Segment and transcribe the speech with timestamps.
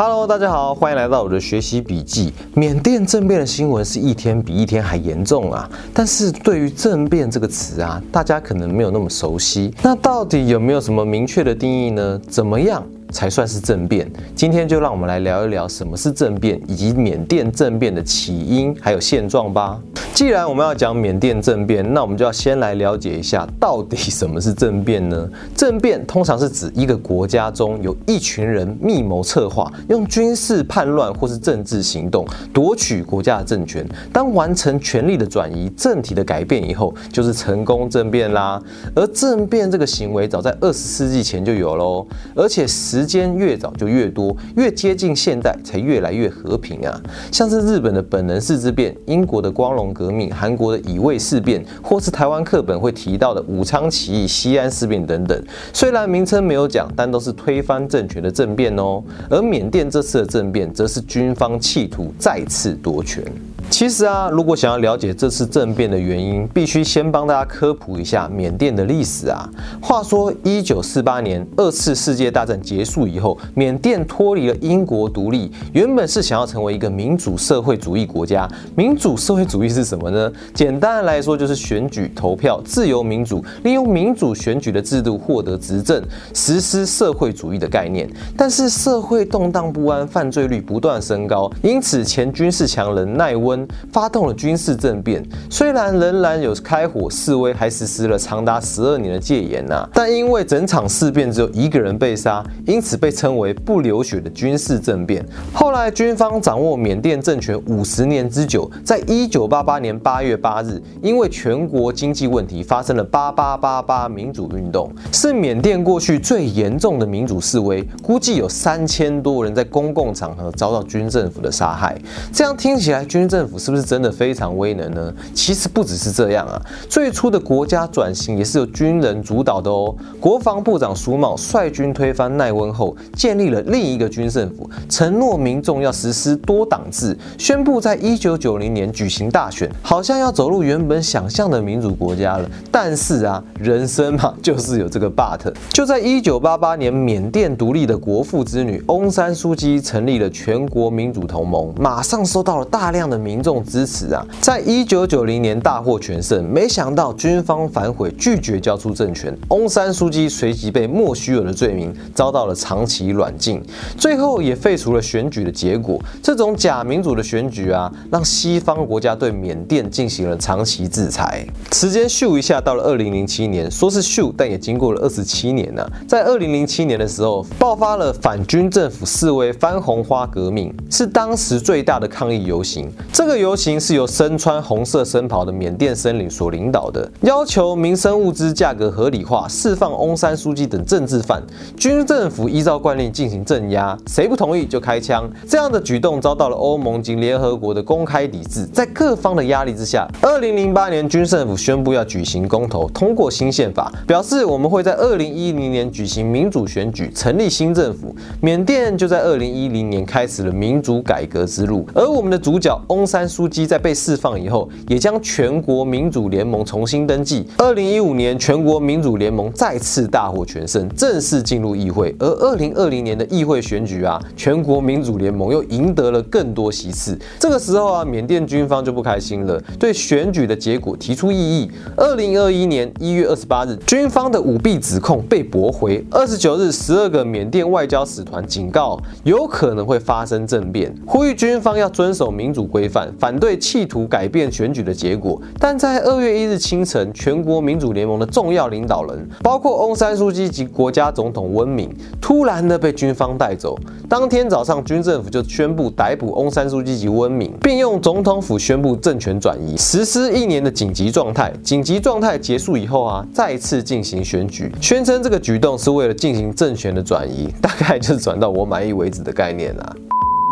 [0.00, 2.32] Hello，大家好，欢迎来到我的学习笔记。
[2.54, 5.68] 缅甸政变的新闻是一天比一天还严重啊！
[5.92, 9.74] 但是对于政变这个词啊，大家可能没有那么熟悉。
[9.82, 12.20] 那到底有没有什么明确的定义呢？
[12.28, 12.86] 怎么样？
[13.10, 14.10] 才算是政变。
[14.34, 19.80] 今天就让我们来聊一聊什么是政变，以及缅甸政变的起因还有现状吧。
[20.14, 25.28] 既然我们要讲缅甸政变，那我们就要先来了解一下到底什么是政变呢？
[25.54, 33.86] 政变通常是指一个国家中有一群人密谋策划，用军事叛乱或是政治行动夺取国家的政权。
[34.12, 38.60] 当完成权力的转移、政体的改变以后，就是成功政变啦。
[38.96, 47.00] 而政变这个行为早在二十世纪前就有喽，而且时时间越早就越多，越接近现代才越来越和平啊！
[47.30, 55.40] 像是日本的本能寺之变、英国的光荣革命、韩国的乙未事变，或是台湾课本会提到的武昌起义、西安事变等等。
[55.72, 59.00] 虽然名称没有讲，但都是推翻政权的政变哦。
[59.30, 63.22] 而缅甸这次的政变，则是军方企图再次夺权。
[63.70, 69.48] 其实啊，如果想要了解这次政变的原因，必须先帮大家科普一下缅甸的历史啊。
[69.80, 78.48] 话说，一九四八年二次世界大战结束以后，缅甸脱离了英国独立，原本是想要成为一个民主社会主义国家。
[78.74, 80.32] 民主社会主义是什么呢？
[80.54, 86.02] 简单的来说，就是选举、投票、自由民主，利用民主选举的制度获得执政，
[86.34, 88.08] 实施社会主义的概念。
[88.36, 93.57] 但是社会动荡不安，犯罪率不断升高，因此前军事强人奈温。
[93.92, 105.24] 发动了军事政变，虽然仍然有开火示威，还实施了长达十二年的戒严呐，但因为整场事变只有一个人被杀，因此被称为不流血的军事政变。
[105.52, 121.96] 后来军方掌握缅甸政权五十年之久，在一九八八年八月八日，因为全国经济问题，发生了八八八八民主运动，是缅甸过去最严重的民主示威，估计有三千多人在公共场合遭到军政府的杀害。
[122.32, 125.14] 这样听起来，军政府是不是真的非常威能呢？
[125.34, 129.94] 其实不只是这样啊，最初的国家转型也是由军人主导的哦。
[130.18, 142.50] 国防部长苏茂率军推翻奈温后，建立了另一个军政府，承诺民众要实施多党制，宣布在一九九零年举行大选，好像要走入原本想象的民主国家了。
[142.72, 145.38] 但是啊，人生嘛，就是有这个 but。
[145.70, 153.18] 就在一九八八年，缅甸独立的国父之女翁山书记成立了全国民主同盟，马上收到了大量的。
[153.18, 159.32] 民民众支持啊，在一九九零年大获全胜，没想到军方反悔，拒绝交出政权。
[159.50, 163.62] 翁山书记随即被莫须有的罪名遭到了长期软禁，
[163.96, 166.02] 最后也废除了选举的结果。
[166.20, 171.46] 这种假民主的选举啊，让西方国家对缅甸进行了长期制裁。
[171.70, 175.88] 时间咻一下到了二零零七年，说是咻，但也经过了二十七年呢。
[176.08, 182.90] 在二零零七年的时候，爆发了反军政府示威翻红花革命，是当时最大的抗议游行。
[183.12, 191.42] 这个游行是由身穿红色僧袍的缅甸僧领所领导的，要求民生物资价格合理化，释放翁山书记等政治犯。
[191.76, 195.28] 军政府依照惯例进行镇压，谁不同意就开枪。
[195.46, 198.64] 这样的举动遭到了欧盟及联合国的公开抵制。
[198.72, 208.14] 在各方的压力之下，二零零八年军政府宣布要举行公投，通过新宪法，表示我们会在二零一零年举行民主选举，成立新政府。
[208.40, 213.08] 缅甸就在二零一零年开始了民主改革之路，而我们的主角翁。
[213.08, 217.46] 山书记在被释放以后，也将全国民主联盟重新登记。
[217.56, 222.14] 二零一五年，全国民主联盟再次大获全胜，正式进入议会。
[222.18, 227.18] 而二零二零年的议会选举啊，全国民主联盟又赢得了更多席次。
[227.38, 231.70] 这个时候啊，缅甸军方就不开心了，对选举的结果提出异议。
[231.96, 236.04] 二零二一年一月二十八日，军方的舞弊指控被驳回。
[236.10, 243.07] 二十九日，十二个缅甸外交使团警告，有可能会发生政变，呼吁军方要遵守民主规范。
[243.18, 251.88] 反对企图改变选举的结果，但在二月一日清晨，全国民主联盟的重要领导人，包括翁山书记及国家总统温敏，
[252.20, 253.78] 突然的被军方带走。
[254.08, 261.52] 当天早上，军政府就宣布逮捕翁山书记及温敏，并用总统府宣布政权转移，实施一年的紧急状态。
[261.62, 269.94] 紧急状态结束以后啊，再次进行选举，宣称这个举动是为了进行政权的转移，大概就是转到我满意为止的概念啦。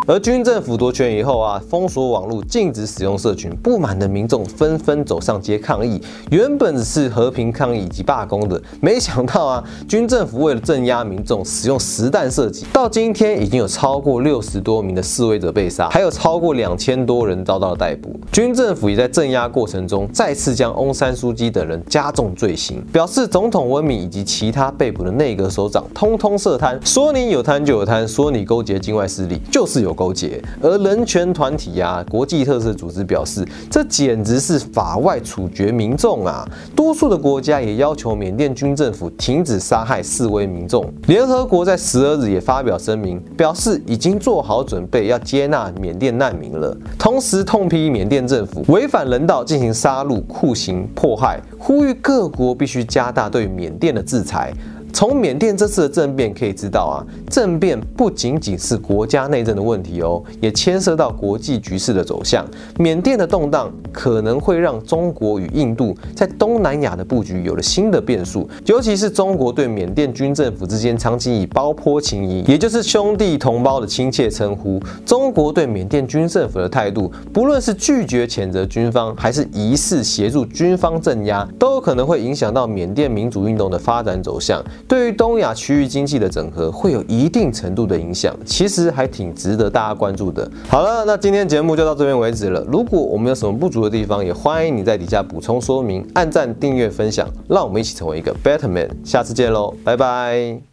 [0.09, 6.01] 而军政府夺权以后啊，封锁网络，禁止使用社群，不满的民众纷纷走上街抗议。
[6.31, 18.15] 原本只是和平抗议以及罢工的，没想到啊，军政府为了镇压民众，使用实弹射击，到今天已经有超过六十多名的示威者被杀，还有超过两千多人遭到了逮捕。
[18.31, 30.41] 军政府也在镇压过程中，再次将翁山书记等人加重罪行，表示总统温敏以及其他被捕的内阁首长通通涉贪，说你有贪就有贪，说你勾结境外势力就是有勾结。
[30.61, 36.47] 而人权团体啊，国际特色组织表示，这简直是法外处决民众啊！
[36.77, 40.85] 多数的国家也要求缅甸军政府停止杀害示威民众。
[41.07, 54.53] 联合国在十二日也发表声明，表示已经做好准备要接纳缅甸难民了，同时痛批缅甸政府违反人道进行杀戮、酷刑、迫害，呼吁各国必须加大对缅甸的制裁。
[54.97, 62.47] 从缅甸这次的政变可以知道啊，政变不仅仅是国家内政的问题哦，也牵涉到国际局势的走向。
[62.79, 74.81] 缅甸的动荡可能会让中国与印度在东南亚的布局有了新的变数，尤其是中国对缅甸军政府之间长期以包坡情谊，也就是兄弟同胞的亲切称呼。
[75.05, 84.65] 中国对缅甸军政府的态度，不论是拒绝谴责军方，还是疑似协助军方镇压，都有可能会影响到缅甸民主运动的发展走向。
[84.89, 90.49] 对于东亚区域经济的整合会有一定程度的影响，其实还挺值得大家关注的。
[90.69, 92.65] 好了，那今天节目就到这边为止了。
[92.69, 98.89] 如果我们有什么不足的地方，也欢迎你在底下补充说明，按赞、订阅、分享，让我们一起成为一个 better man。
[99.05, 100.67] 下次见喽，拜拜。